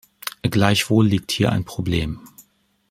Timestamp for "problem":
1.63-2.21